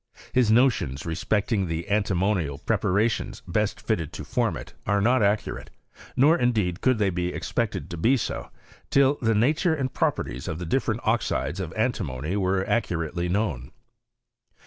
His 0.33 0.49
notions 0.49 1.05
respecting 1.05 1.67
the 1.67 1.87
antimonial 1.87 2.57
prep^ 2.57 2.81
xations 2.81 3.43
best 3.47 3.79
fitted 3.79 4.11
to 4.13 4.25
form 4.25 4.57
it, 4.57 4.73
are 4.87 4.99
not 4.99 5.21
accurate: 5.21 5.69
nor, 6.17 6.35
indeed, 6.35 6.81
could 6.81 6.97
they 6.97 7.11
be 7.11 7.27
expected 7.31 7.87
to 7.91 7.97
be 7.97 8.17
so, 8.17 8.49
till 8.89 9.19
the 9.21 9.35
na 9.35 9.53
ture 9.55 9.75
and 9.75 9.93
properties 9.93 10.47
of 10.47 10.57
the 10.57 10.65
different 10.65 11.01
oxides 11.03 11.59
of 11.59 11.71
antt 11.73 12.01
mony 12.03 12.35
were 12.35 12.67
accurately 12.67 13.29
known. 13.29 13.69